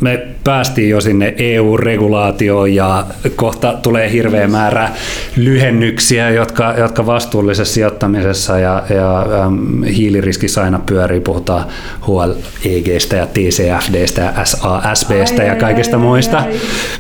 [0.01, 4.89] me päästiin jo sinne EU-regulaatioon ja kohta tulee hirveä määrä
[5.35, 11.19] lyhennyksiä, jotka, jotka vastuullisessa sijoittamisessa ja, ja ähm, hiiliriskissä aina pyörii.
[11.19, 11.65] Puhutaan
[12.07, 16.37] HLEGstä ja TCFDstä ja SASBstä ai, ja kaikista ai, muista.
[16.37, 16.51] Ai,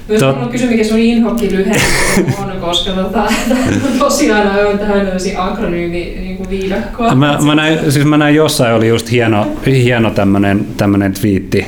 [0.09, 0.19] ai.
[0.19, 0.39] Tot...
[0.39, 3.23] Mä kysyn, mikä sun inhokki lyhennys on, koska tota,
[3.99, 7.15] tosiaan on tämmöisiä akronyymi niin viidakkoa.
[7.15, 11.65] Mä, mä, näin, siis mä näin jossain, oli just hieno, hieno tämmöinen, tämmöinen twiitti,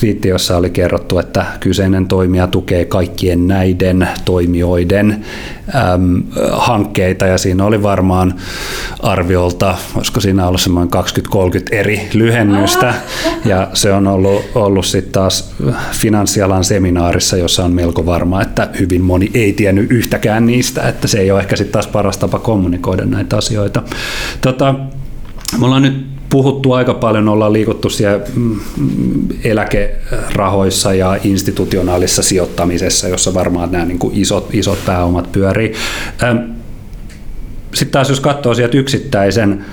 [0.00, 5.24] twiitti, jossa oli kerrottu, että kyseinen toimija tukee kaikkien näiden toimijoiden
[5.94, 6.22] äm,
[6.52, 8.34] hankkeita ja siinä oli varmaan
[9.00, 10.94] arviolta, olisiko siinä ollut semmoinen
[11.34, 12.94] 20-30 eri lyhennystä
[13.44, 15.54] ja se on ollut, ollut sitten taas
[15.92, 21.18] finanssialan seminaarissa, jossa on melko varma, että hyvin moni ei tiennyt yhtäkään niistä, että se
[21.18, 23.82] ei ole ehkä sitten taas paras tapa kommunikoida näitä asioita.
[24.40, 24.74] Tota,
[25.58, 28.60] me ollaan nyt puhuttu aika paljon, ollaan liikuttu siellä mm,
[29.44, 35.72] eläkerahoissa ja institutionaalisessa sijoittamisessa, jossa varmaan nämä niin kuin isot, isot pääomat pyörii.
[37.74, 39.64] Sitten taas jos katsoo sieltä yksittäisen,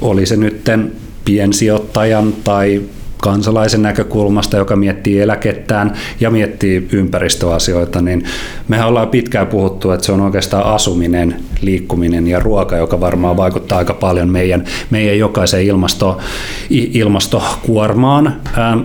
[0.00, 0.92] oli se nytten
[1.24, 2.82] piensijoittajan tai
[3.26, 8.24] kansalaisen näkökulmasta, joka miettii eläkettään ja miettii ympäristöasioita, niin
[8.68, 13.78] mehän ollaan pitkään puhuttu, että se on oikeastaan asuminen, liikkuminen ja ruoka, joka varmaan vaikuttaa
[13.78, 16.18] aika paljon meidän, meidän jokaisen ilmasto,
[16.70, 18.40] ilmastokuormaan.
[18.58, 18.80] Ähm,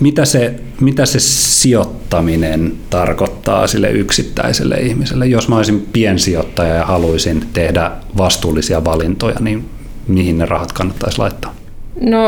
[0.00, 5.26] mitä se, mitä se sijoittaminen tarkoittaa sille yksittäiselle ihmiselle?
[5.26, 9.64] Jos mä olisin piensijoittaja ja haluaisin tehdä vastuullisia valintoja, niin
[10.08, 11.59] mihin ne rahat kannattaisi laittaa?
[12.00, 12.18] No,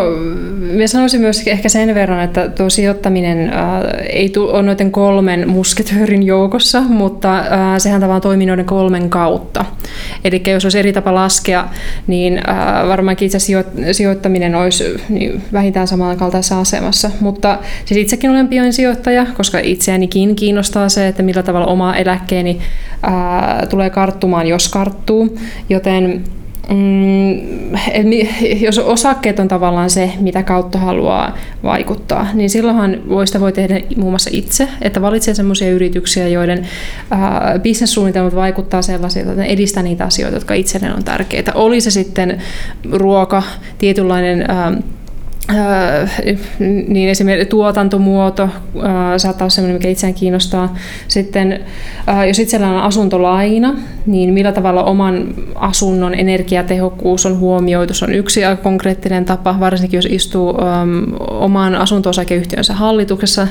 [0.79, 5.49] mä sanoisin myös ehkä sen verran, että tuo sijoittaminen äh, ei tu- ole noiden kolmen
[5.49, 7.47] musketöörin joukossa, mutta äh,
[7.79, 9.65] sehän tavallaan toimii noiden kolmen kautta.
[10.25, 11.69] Eli jos olisi eri tapa laskea,
[12.07, 17.11] niin äh, varmaankin itse sijo- sijoittaminen olisi niin vähintään samankaltaisessa asemassa.
[17.21, 22.59] Mutta siis itsekin olen pian sijoittaja, koska itseänikin kiinnostaa se, että millä tavalla oma eläkkeeni
[23.05, 25.39] äh, tulee karttumaan, jos karttuu.
[25.69, 26.25] Joten
[26.69, 27.41] Mm,
[28.61, 33.81] jos osakkeet on tavallaan se, mitä kautta haluaa vaikuttaa, niin silloinhan voi sitä voi tehdä
[33.97, 36.59] muun muassa itse, että valitsee sellaisia yrityksiä, joiden
[37.13, 41.53] äh, bisnessuunnitelmat vaikuttaa sellaisilta, että ne edistää niitä asioita, jotka itselleen on tärkeitä.
[41.55, 42.43] Oli se sitten
[42.93, 43.43] ruoka,
[43.79, 44.73] tietynlainen äh,
[46.89, 48.49] niin esimerkiksi tuotantomuoto
[49.17, 50.77] saattaa olla sellainen, mikä itseään kiinnostaa.
[51.09, 51.61] Sitten
[52.29, 53.75] jos itsellä on asuntolaina,
[54.07, 57.95] niin millä tavalla oman asunnon energiatehokkuus on huomioitu.
[57.95, 60.55] Se on yksi konkreettinen tapa, varsinkin jos istuu
[61.31, 63.49] oman asunto-osakeyhtiönsä hallituksessa,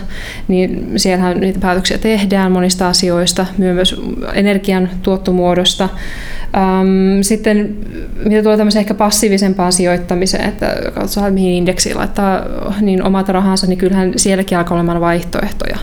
[0.48, 4.02] niin siellähän niitä päätöksiä tehdään monista asioista, myös
[4.34, 5.90] energian tuottomuodosta.
[7.22, 7.78] Sitten
[8.26, 12.42] mitä tulee tämmöiseen ehkä passiivisempaan sijoittamiseen, että katsotaan mihin indeksiin laittaa
[12.82, 15.78] niin omat rahansa, niin kyllähän sielläkin alkaa olemaan vaihtoehtoja.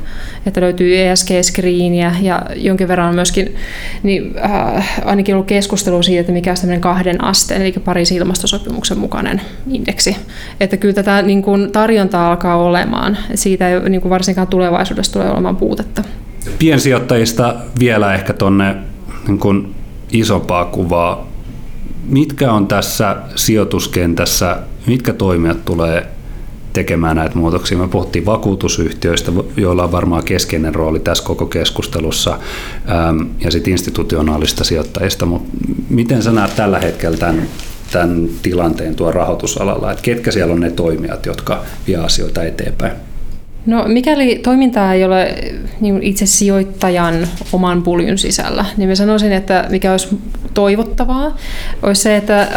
[0.47, 3.55] Että löytyy ESG-screeniä ja jonkin verran on myöskin
[4.03, 8.99] niin, äh, ainakin ollut keskustelua siitä, että mikä on tämmöinen kahden asteen, eli Pariisin ilmastosopimuksen
[8.99, 10.17] mukainen indeksi.
[10.61, 13.19] Että kyllä tätä niin kuin, tarjontaa alkaa olemaan.
[13.35, 16.05] Siitä ei niin kuin varsinkaan tulevaisuudessa tule olemaan puutetta.
[16.59, 18.75] Piensijoittajista vielä ehkä tuonne
[19.29, 19.75] niin
[20.13, 21.29] isompaa kuvaa.
[22.09, 26.07] Mitkä on tässä sijoituskentässä, mitkä toimijat tulee
[26.73, 27.79] tekemään näitä muutoksia.
[27.79, 32.39] Me puhuttiin vakuutusyhtiöistä, joilla on varmaan keskeinen rooli tässä koko keskustelussa,
[33.45, 35.49] ja sitten institutionaalista sijoittajista, mutta
[35.91, 37.49] miten sä näet tällä hetkellä tämän,
[37.91, 43.08] tämän tilanteen tuo rahoitusalalla, että ketkä siellä on ne toimijat, jotka vie asioita eteenpäin?
[43.67, 45.35] No mikäli toimintaa ei ole
[45.81, 47.15] niin itse sijoittajan
[47.53, 50.19] oman puljun sisällä, niin mä sanoisin, että mikä olisi
[50.55, 51.37] toivottavaa,
[51.83, 52.49] olisi se, että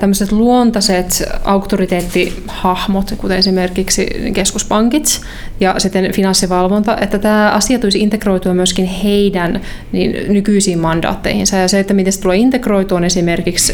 [0.00, 5.20] tämmöiset luontaiset auktoriteettihahmot, kuten esimerkiksi keskuspankit
[5.60, 9.60] ja sitten finanssivalvonta, että tämä asia tulisi integroitua myöskin heidän
[9.92, 11.56] niin, nykyisiin mandaatteihinsa.
[11.56, 13.72] Ja se, että miten se tulee integroitua on esimerkiksi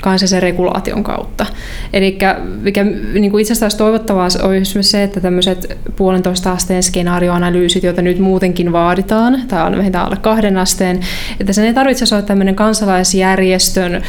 [0.00, 1.46] kansallisen regulaation kautta.
[1.92, 2.18] Eli
[2.60, 8.02] mikä niin kuin itse asiassa toivottavaa olisi myös se, että tämmöiset puolentoista asteen skenaarioanalyysit, joita
[8.02, 11.00] nyt muutenkin vaaditaan, tai on vähintään alle kahden asteen,
[11.40, 14.02] että sen ei tarvitse olla tämmöinen kansalaisjärjestön äh,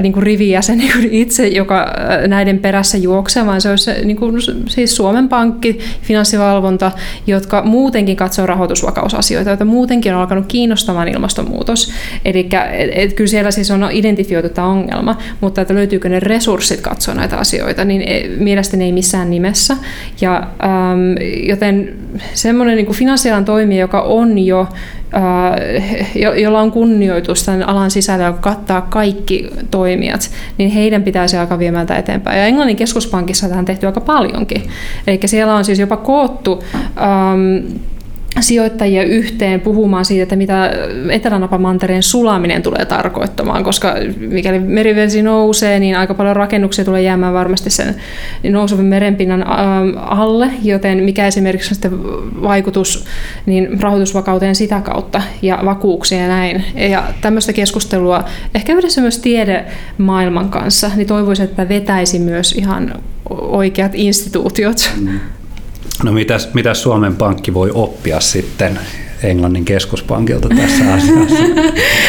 [0.00, 1.94] niin rivijäsen niin itse, joka
[2.26, 4.34] näiden perässä juoksee, vaan se olisi niin kuin,
[4.68, 6.92] siis Suomen Pankki, finanssivalvonta,
[7.26, 11.92] jotka muutenkin katsoo rahoitusvakausasioita, joita muutenkin on alkanut kiinnostamaan ilmastonmuutos.
[12.24, 12.48] Eli
[13.16, 17.84] kyllä siellä siis on identifioitu tämä ongelma, mutta että löytyykö ne resurssit katsoa näitä asioita,
[17.84, 19.76] niin e, mielestäni ei missään nimessä.
[20.20, 21.96] Ja ähm, joten
[22.34, 24.66] semmoinen niin finanssialan toimija, joka on jo
[26.14, 31.58] jo, jolla on kunnioitus tämän alan sisällä, joka kattaa kaikki toimijat, niin heidän pitäisi alkaa
[31.58, 32.38] viemään tätä eteenpäin.
[32.38, 34.62] Ja Englannin keskuspankissa tähän on tehty aika paljonkin.
[35.06, 36.64] Eli siellä on siis jopa koottu
[36.96, 37.78] ähm,
[38.40, 40.70] sijoittajia yhteen puhumaan siitä, että mitä
[41.10, 47.70] Etelänapamantereen sulaminen tulee tarkoittamaan, koska mikäli merivesi nousee, niin aika paljon rakennuksia tulee jäämään varmasti
[47.70, 47.94] sen
[48.42, 49.46] nousuvan merenpinnan
[49.96, 52.02] alle, joten mikä esimerkiksi sitten
[52.42, 53.04] vaikutus
[53.46, 56.64] niin rahoitusvakauteen sitä kautta ja vakuuksia ja näin.
[56.74, 59.64] Ja tämmöistä keskustelua ehkä yhdessä myös tiede
[59.98, 62.94] maailman kanssa, niin toivoisin, että vetäisi myös ihan
[63.30, 64.92] oikeat instituutiot.
[65.00, 65.20] Mm.
[66.04, 68.80] No mitäs, mitäs Suomen Pankki voi oppia sitten
[69.22, 71.44] Englannin keskuspankilta tässä asiassa?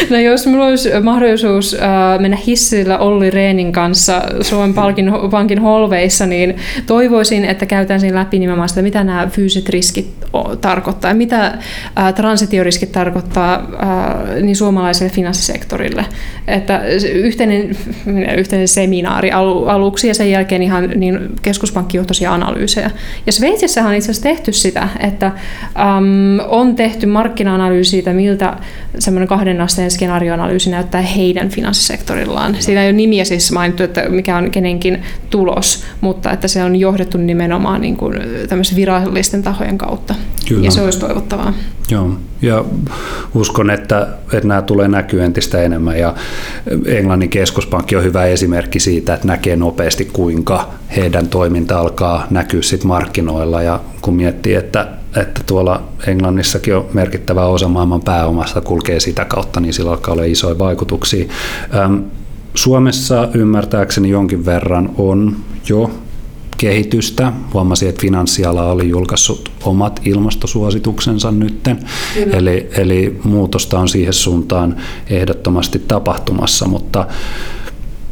[0.09, 6.25] no jos minulla olisi mahdollisuus äh, mennä hissillä Olli Reenin kanssa Suomen pankin, pankin holveissa,
[6.25, 10.19] niin toivoisin, että käytäisiin läpi nimenomaan sitä, mitä nämä fyysiset riskit
[10.61, 16.05] tarkoittaa, mitä äh, transitioriskit tarkoittaa äh, niin suomalaiselle finanssisektorille.
[16.47, 16.81] Että
[17.13, 17.69] yhteinen,
[18.39, 19.31] yhteinen seminaari
[19.67, 22.91] aluksi ja sen jälkeen ihan niin keskuspankkijohtoisia analyysejä.
[23.25, 25.31] Ja Sveitsissähän on itse asiassa tehty sitä, että
[26.47, 28.57] on tehty tehty markkina-analyysi siitä, miltä
[28.99, 32.55] semmoinen kahden asteen skenaarioanalyysi näyttää heidän finanssisektorillaan.
[32.59, 36.75] Siinä ei ole nimiä siis mainittu, että mikä on kenenkin tulos, mutta että se on
[36.75, 38.15] johdettu nimenomaan niin kuin
[38.75, 40.15] virallisten tahojen kautta.
[40.47, 40.65] Kyllä.
[40.65, 41.53] Ja se olisi toivottavaa.
[41.91, 42.65] Joo, ja
[43.35, 45.99] uskon, että, että nämä tulee näkyä entistä enemmän.
[45.99, 46.13] Ja
[46.85, 52.83] Englannin keskuspankki on hyvä esimerkki siitä, että näkee nopeasti, kuinka heidän toiminta alkaa näkyä sit
[52.83, 53.62] markkinoilla.
[53.62, 59.59] Ja kun miettii, että että tuolla Englannissakin on merkittävä osa maailman pääomasta kulkee sitä kautta,
[59.59, 61.25] niin sillä alkaa olla isoja vaikutuksia.
[62.53, 65.35] Suomessa ymmärtääkseni jonkin verran on
[65.69, 65.91] jo
[66.57, 67.33] kehitystä.
[67.53, 71.79] Huomasin, että finanssiala oli julkaissut omat ilmastosuosituksensa nytten,
[72.31, 74.75] eli, eli muutosta on siihen suuntaan
[75.09, 77.07] ehdottomasti tapahtumassa, mutta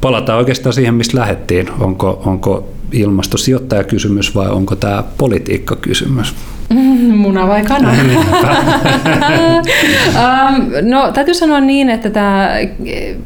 [0.01, 1.69] palataan oikeastaan siihen, mistä lähdettiin.
[1.79, 6.35] Onko, onko ilmastosijoittajakysymys vai onko tämä politiikkakysymys?
[7.15, 7.91] Muna vai kana?
[10.09, 12.49] um, no täytyy sanoa niin, että tämä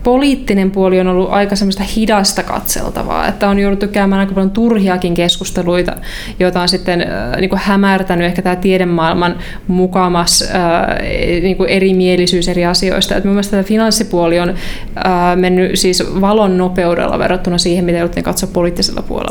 [0.03, 5.13] poliittinen puoli on ollut aika semmoista hidasta katseltavaa, että on jouduttu käymään aika paljon turhiakin
[5.13, 5.95] keskusteluita,
[6.39, 9.35] joita on sitten äh, niin kuin hämärtänyt ehkä tämä tiedemaailman
[9.67, 10.51] mukamas äh,
[11.41, 13.15] niin kuin erimielisyys eri asioista.
[13.15, 14.55] Et mun mielestä tämä finanssipuoli on äh,
[15.35, 19.30] mennyt siis valon nopeudella verrattuna siihen, mitä jouduttiin katsoa poliittisella puolella.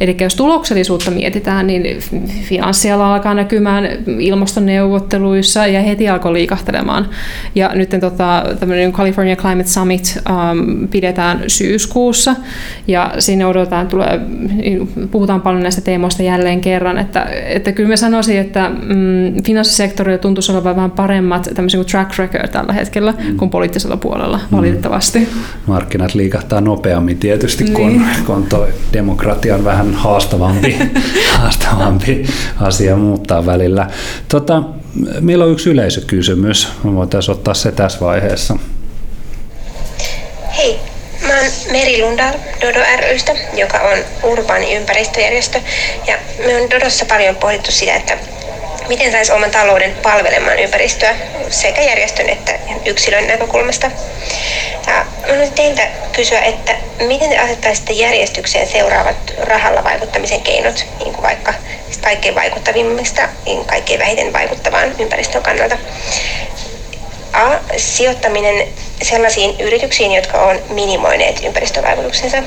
[0.00, 1.98] Eli jos tuloksellisuutta mietitään, niin
[2.42, 7.08] finanssiala alkaa näkymään ilmastoneuvotteluissa ja heti alkoi liikahtelemaan.
[7.54, 12.36] Ja nyt tota, tämmöinen California Climate Summit um, pidetään syyskuussa
[12.88, 14.20] ja sinne odotetaan, tulee,
[15.10, 20.52] puhutaan paljon näistä teemoista jälleen kerran, että, että kyllä mä sanoisin, että mm, finanssisektorilla tuntuisi
[20.52, 23.36] olevan vähän paremmat tämmöisiä kuin track record tällä hetkellä mm.
[23.36, 24.56] kuin poliittisella puolella, mm.
[24.56, 25.28] valitettavasti.
[25.66, 27.74] Markkinat liikahtaa nopeammin tietysti, niin.
[27.74, 30.78] kun, kun toi demokratia on vähän haastavampi,
[31.38, 32.26] haastavampi
[32.60, 33.86] asia muuttaa muuttaa välillä.
[34.28, 34.62] Tota,
[35.20, 36.68] meillä on yksi yleisökysymys.
[36.84, 38.56] Me voitaisiin ottaa se tässä vaiheessa.
[40.56, 40.80] Hei,
[41.26, 43.98] mä oon Meri Lundal Dodo rystä, joka on
[44.30, 45.60] urbaani ympäristöjärjestö.
[46.06, 48.18] Ja me on Dodossa paljon pohdittu sitä, että
[48.88, 51.14] miten saisi oman talouden palvelemaan ympäristöä
[51.50, 53.90] sekä järjestön että yksilön näkökulmasta.
[54.86, 61.22] Ja haluaisin teiltä kysyä, että miten te asettaisitte järjestykseen seuraavat rahalla vaikuttamisen keinot, niin kuin
[61.22, 61.54] vaikka
[62.02, 65.78] kaikkein vaikuttavimmista, niin kaikkein vähiten vaikuttavaan ympäristön kannalta.
[67.32, 67.58] A.
[67.76, 68.68] Sijoittaminen
[69.02, 72.42] sellaisiin yrityksiin, jotka on minimoineet ympäristövaikutuksensa.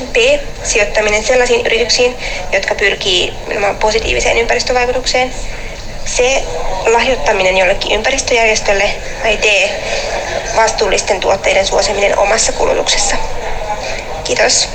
[0.00, 0.16] B.
[0.62, 2.16] Sijoittaminen sellaisiin yrityksiin,
[2.52, 3.32] jotka pyrkii
[3.80, 5.30] positiiviseen ympäristövaikutukseen.
[6.06, 6.42] C.
[6.86, 8.90] Lahjoittaminen jollekin ympäristöjärjestölle.
[9.22, 9.70] Tai D.
[10.56, 13.16] Vastuullisten tuotteiden suosiminen omassa kulutuksessa.
[14.24, 14.68] Kiitos.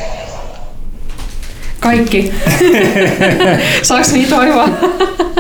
[1.79, 2.33] Kaikki.
[3.81, 4.67] Saaks niin toivoa?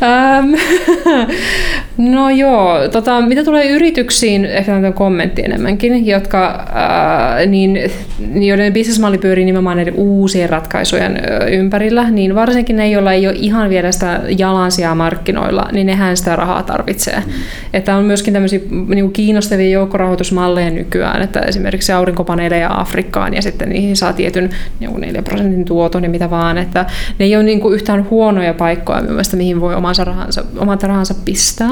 [2.00, 7.90] no joo, tota, mitä tulee yrityksiin, ehkä on kommentti enemmänkin, jotka, ää, niin,
[8.34, 13.70] joiden bisnesmalli pyörii nimenomaan näiden uusien ratkaisujen ympärillä, niin varsinkin ne, joilla ei ole ihan
[13.70, 17.22] vielä sitä jalansijaa markkinoilla, niin nehän sitä rahaa tarvitsee.
[17.26, 17.32] Mm.
[17.72, 23.96] Että on myöskin tämmöisiä niin kiinnostavia joukkorahoitusmalleja nykyään, että esimerkiksi aurinkopaneeleja Afrikkaan ja sitten niihin
[23.96, 26.86] saa tietyn 4 prosentin tuoton ja mitä vaan, että
[27.18, 31.14] ne ei ole niin kuin yhtään huonoja paikkoja mielestäni, mihin voi omansa rahansa, omat rahansa
[31.24, 31.70] pistää.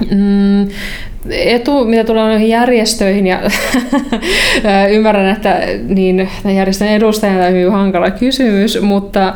[0.00, 0.68] Mm,
[1.30, 3.40] etu, mitä tulee noihin järjestöihin, ja
[4.94, 9.26] ymmärrän, että niin, järjestön edustajana on hyvin hankala kysymys, mutta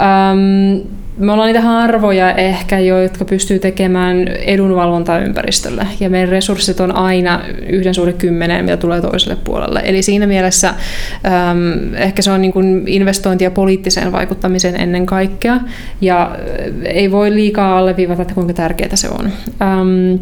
[0.00, 5.86] ähm, me ollaan niitä harvoja ehkä, jotka pystyy tekemään edunvalvontaa ympäristölle.
[6.00, 9.82] Ja meidän resurssit on aina yhden suhde kymmeneen, mitä tulee toiselle puolelle.
[9.84, 15.60] Eli siinä mielessä äm, ehkä se on niin kuin investointia poliittiseen vaikuttamiseen ennen kaikkea.
[16.00, 16.36] Ja
[16.84, 19.32] ei voi liikaa alleviivata, että kuinka tärkeää se on.
[19.62, 20.18] Äm,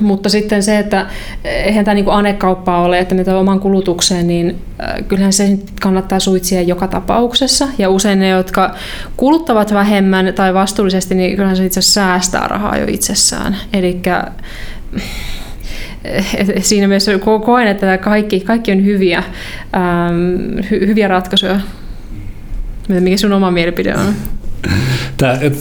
[0.00, 1.06] mutta sitten se, että
[1.44, 6.62] eihän tämä niin anekauppaa ole, että mitä oman kulutukseen, niin äh, kyllähän se kannattaa suitsia
[6.62, 7.68] joka tapauksessa.
[7.78, 8.74] Ja usein ne, jotka
[9.16, 13.56] kuluttavat vähemmän tai vastuullisesti, niin kyllähän se itse säästää rahaa jo itsessään.
[13.72, 14.00] Eli
[16.60, 21.60] siinä mielessä koen, että kaikki, kaikki on hyviä, ähm, hy, hyviä ratkaisuja.
[22.88, 24.14] Mikä sun oma mielipide on?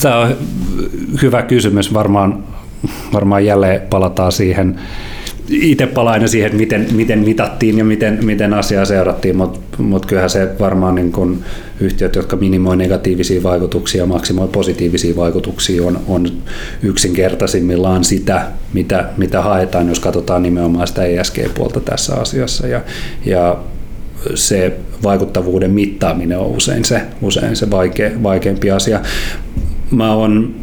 [0.02, 0.36] Tämä on
[1.22, 1.94] hyvä kysymys.
[1.94, 2.44] Varmaan
[3.14, 4.80] varmaan jälleen palataan siihen,
[5.50, 10.50] itse palaan siihen, miten, miten mitattiin ja miten, miten asiaa seurattiin, mutta mut kyllähän se
[10.60, 11.44] varmaan niin kun
[11.80, 16.32] yhtiöt, jotka minimoi negatiivisia vaikutuksia ja maksimoi positiivisia vaikutuksia, on, on
[16.84, 22.68] yksinkertaisimmillaan sitä, mitä, mitä haetaan, jos katsotaan nimenomaan sitä ESG-puolta tässä asiassa.
[22.68, 22.82] Ja,
[23.26, 23.58] ja
[24.36, 29.00] se vaikuttavuuden mittaaminen on usein se, usein se vaike, vaikeampi asia.
[29.92, 30.56] Mä oon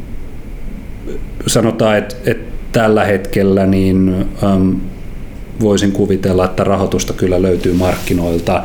[1.46, 4.76] sanotaan, että, että tällä hetkellä niin äm,
[5.60, 8.62] voisin kuvitella, että rahoitusta kyllä löytyy markkinoilta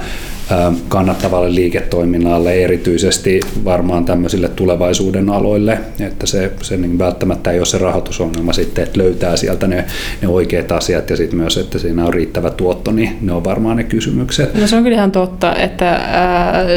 [0.88, 7.78] kannattavalle liiketoiminnalle, erityisesti varmaan tämmöisille tulevaisuuden aloille, että se, se niin välttämättä ei ole se
[7.78, 9.86] rahoitusongelma sitten, että löytää sieltä ne,
[10.22, 13.78] ne oikeat asiat ja sitten myös, että siinä on riittävä tuotto, niin ne on varmaan
[13.78, 14.56] ne kysymykset.
[14.56, 16.02] No se on kyllä ihan totta, että äh,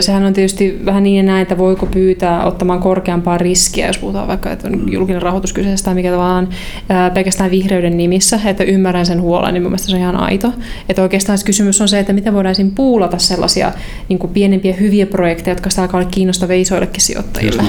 [0.01, 4.29] sehän on tietysti vähän niin ja näin, että voiko pyytää ottamaan korkeampaa riskiä, jos puhutaan
[4.29, 6.49] vaikka, että on julkinen rahoitus kyseessä tai mikä vaan
[6.91, 10.53] äh, pelkästään vihreyden nimissä, että ymmärrän sen huolen, niin mun mielestä se on ihan aito.
[10.89, 13.64] Että oikeastaan kysymys on se, että miten voidaan puulata sellaisia
[14.09, 17.63] niin kuin pienempiä hyviä projekteja, jotka alkaa olla kiinnostavia isoillekin sijoittajille.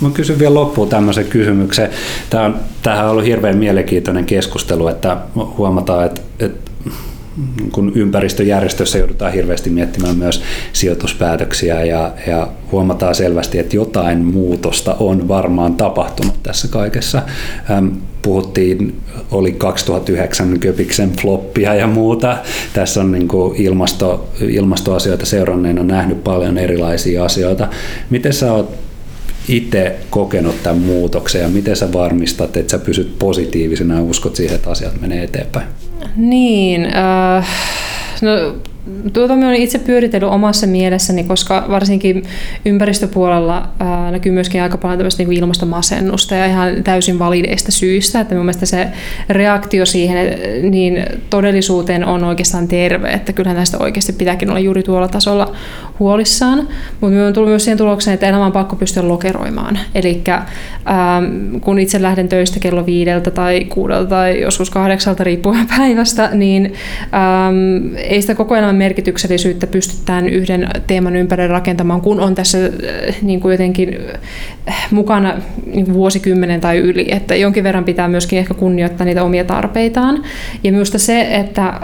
[0.00, 1.90] Mä kysyn vielä loppuun tämmöisen kysymyksen.
[2.30, 5.16] Tämä on, tämähän on ollut hirveän mielenkiintoinen keskustelu, että
[5.58, 6.70] huomataan, että, että
[7.72, 15.28] kun ympäristöjärjestössä joudutaan hirveästi miettimään myös sijoituspäätöksiä ja, ja huomataan selvästi, että jotain muutosta on
[15.28, 17.22] varmaan tapahtunut tässä kaikessa.
[18.22, 22.38] puhuttiin, oli 2009 Köpiksen floppia ja muuta.
[22.72, 27.68] Tässä on niin kuin ilmasto, ilmastoasioita seuranneena nähnyt paljon erilaisia asioita.
[28.10, 28.74] Miten sä oot
[29.48, 34.56] itse kokenut tämän muutoksen ja miten sä varmistat, että sä pysyt positiivisena ja uskot siihen,
[34.56, 35.87] että asiat menee eteenpäin?
[36.16, 37.44] Niin, äh,
[38.20, 38.54] no
[39.12, 42.22] Tuota me olen itse pyöritellyt omassa mielessäni, koska varsinkin
[42.64, 48.34] ympäristöpuolella ää, näkyy myöskin aika paljon tämmöistä niin ilmastomasennusta ja ihan täysin valideista syistä, että
[48.34, 48.88] mun mielestä se
[49.28, 50.38] reaktio siihen
[50.70, 55.52] niin todellisuuteen on oikeastaan terve, että kyllähän näistä oikeasti pitääkin olla juuri tuolla tasolla
[55.98, 56.68] huolissaan,
[57.00, 60.22] mutta me on tullut myös siihen tulokseen, että elämä on pakko pystyä lokeroimaan, eli
[61.60, 66.72] kun itse lähden töistä kello viideltä tai kuudelta tai joskus kahdeksalta riippuen päivästä, niin
[67.96, 73.40] ei sitä koko ajan merkityksellisyyttä pystytään yhden teeman ympärille rakentamaan, kun on tässä äh, niin
[73.40, 73.98] kuin jotenkin
[74.68, 75.34] äh, mukana
[75.66, 80.22] niin kuin vuosikymmenen tai yli, että jonkin verran pitää myöskin ehkä kunnioittaa niitä omia tarpeitaan.
[80.64, 81.78] Ja minusta se, että äh,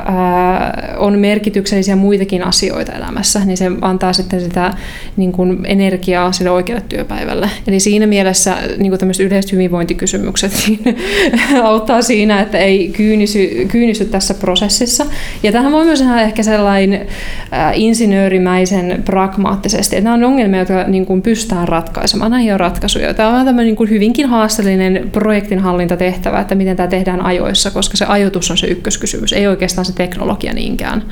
[0.96, 4.74] on merkityksellisiä muitakin asioita elämässä, niin se antaa sitten sitä
[5.16, 7.50] niin kuin energiaa sille oikealle työpäivälle.
[7.66, 10.96] Eli siinä mielessä niin kuin tämmöiset yleiset hyvinvointikysymykset niin
[11.62, 15.06] auttaa siinä, että ei kyynisy, kyynisy tässä prosessissa.
[15.42, 17.08] Ja tähän voi myös ehkä sellainen jotain
[17.52, 19.96] äh, insinöörimäisen pragmaattisesti.
[19.96, 22.30] Että nämä on ongelmia, joita niin kuin pystytään ratkaisemaan.
[22.30, 23.14] Näihin on ratkaisuja.
[23.14, 28.04] Tämä on tämmöinen niin kuin hyvinkin haasteellinen projektinhallintatehtävä, että miten tämä tehdään ajoissa, koska se
[28.04, 31.02] ajoitus on se ykköskysymys, ei oikeastaan se teknologia niinkään.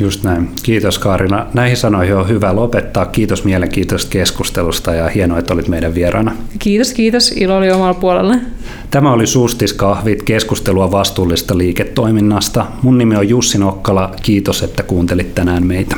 [0.00, 0.48] Just näin.
[0.62, 1.46] Kiitos Kaarina.
[1.54, 3.06] Näihin sanoihin on hyvä lopettaa.
[3.06, 6.36] Kiitos mielenkiintoisesta keskustelusta ja hienoa, että olit meidän vieraana.
[6.58, 7.32] Kiitos, kiitos.
[7.32, 8.34] Ilo oli omalla puolella.
[8.90, 12.66] Tämä oli Sustiskahvit, keskustelua vastuullista liiketoiminnasta.
[12.82, 14.10] Mun nimi on Jussi Nokkala.
[14.22, 15.96] Kiitos, että kuuntelit tänään meitä.